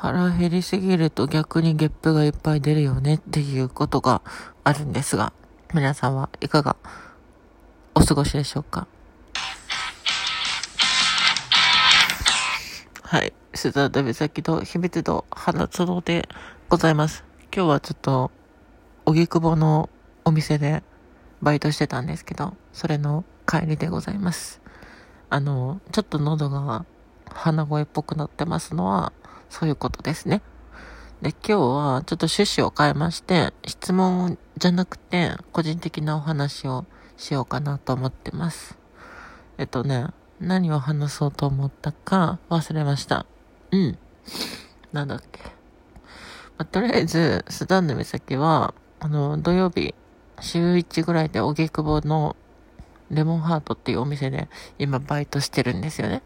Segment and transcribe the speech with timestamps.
[0.00, 4.22] 腹減りすぎると逆にゲップがいっぱい出るよねっていうことが
[4.62, 5.32] あるんですが、
[5.74, 6.76] 皆さんはいかが
[7.96, 8.86] お過ごしでしょうか？
[13.02, 13.32] はい。
[13.54, 16.28] スザーダ美咲と秘密と花園で
[16.68, 17.24] ございます。
[17.52, 18.30] 今日はちょっと、
[19.04, 19.90] 荻窪の
[20.24, 20.84] お店で
[21.42, 24.60] バイトしてたんですけど、それの帰りでございます。
[25.28, 26.86] あの、ちょっと喉が
[27.30, 29.12] 鼻声っぽくなってますのは、
[29.50, 30.42] そういうことですね。
[31.22, 36.86] で、今日はちょっと趣旨を変えまして、質問じゃなくて、個人的なお話を
[37.16, 38.78] しようかなと思ってます。
[39.58, 40.06] えっとね、
[40.40, 43.26] 何を話そうと思ったか忘れました。
[43.72, 43.98] うん。
[44.92, 45.40] なんだっけ。
[45.42, 45.50] ま
[46.58, 49.94] あ、とりあえず、スダンの岬は、あの、土曜日、
[50.40, 52.36] 週1ぐらいで荻窪の
[53.10, 56.22] レモンハートっていうお店で今バイトしてるんですよね。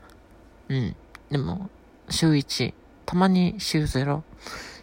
[0.69, 0.97] うん。
[1.31, 1.71] でも、
[2.09, 2.75] 週1、
[3.07, 4.23] たまに週0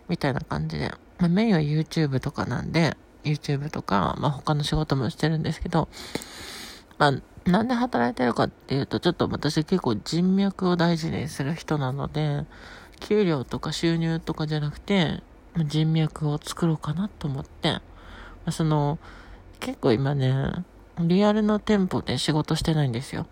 [0.08, 5.88] みたいな感じで、まあ、メインは YouTube とかなんで、YouTube とか、まあ、他の仕事もしてるんですけど、
[6.98, 12.46] まあ、なんで働いてるかっていうと、ちょっと私結構人脈を大事にする人なので、
[13.00, 15.22] 給料とか収入とかじゃなくて、
[15.58, 17.82] 人脈を作ろうかなと思って、ま
[18.48, 19.00] あ、その、
[19.60, 20.34] 結構今ね、
[21.00, 23.28] リアルの店舗で仕事してないんですよ。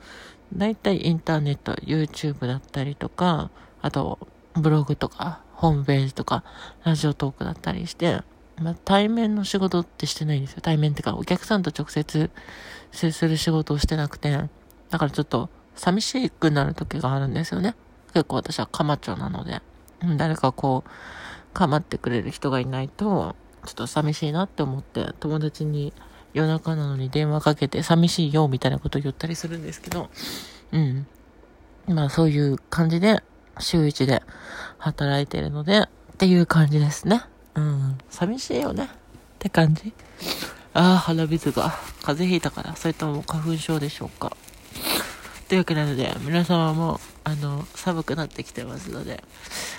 [0.54, 3.50] だいたいインターネット、YouTube だったりとか、
[3.82, 4.20] あと、
[4.58, 6.44] ブログとか、ホームページとか、
[6.84, 8.22] ラジオトークだったりして、
[8.62, 10.62] まあ、対面の仕事ってしてないんですよ。
[10.62, 12.32] 対面ってか、お客さんと直接
[12.92, 14.32] 接する仕事をしてなくて、
[14.90, 17.76] だからちょっと寂しくなる時があるんですよね。
[18.14, 19.62] 結構私はカマチョなので、
[20.18, 20.90] 誰かこう、
[21.54, 25.94] 構ってくれる人がいないと、ちょっと寂しいなって思って、友達に
[26.34, 30.10] 夜中なのに電話かけて寂しいよみたいなことを言ったりするんですけど、
[30.72, 31.08] うん。
[31.88, 33.24] まあそういう感じで、
[33.60, 34.24] 週一で
[34.78, 37.22] 働いてるので、っていう感じですね。
[37.56, 37.98] うん。
[38.10, 38.86] 寂しいよね。
[38.86, 38.88] っ
[39.40, 39.94] て感じ。
[40.74, 41.74] ああ、鼻水が。
[42.02, 44.36] 風邪ひいたから、それとも花粉症でしょうか。
[45.48, 49.24] というわけなので、皆様も、あの、寒くなってきてますので、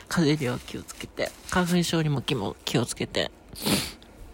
[0.09, 3.31] 風邪には気をつけて、花粉症にも気も気をつけて、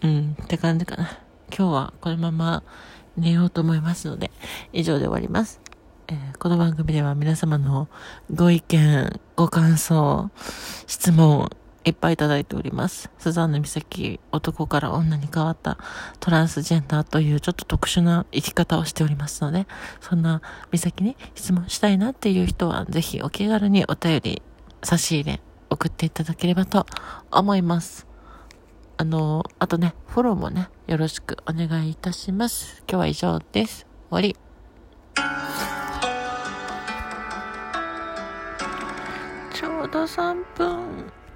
[0.01, 1.19] うん、って感じかな。
[1.55, 2.63] 今日はこのまま
[3.17, 4.31] 寝ようと思いますので、
[4.73, 5.61] 以上で終わります。
[6.07, 7.87] えー、この番組では皆様の
[8.31, 10.29] ご意見、ご感想、
[10.85, 11.49] 質問、
[11.83, 13.09] いっぱいいただいております。
[13.17, 15.79] スザンヌ美咲、男から女に変わった
[16.19, 19.65] トランスジェンダーというちょっと特殊な生き方をしておりますので、
[19.99, 24.41] そんな美咲に質問したいなっていう人は、ぜひお気軽にお便り、
[24.83, 25.41] 差し入れ、
[25.71, 26.85] 送っていただければと
[27.31, 28.05] 思います。
[28.97, 32.83] あの、あとね、フォローもね、よろしくお願いいたします。
[32.87, 33.87] 今日は以上です。
[34.11, 34.35] 終わり。
[39.95, 41.14] ちょうど3分。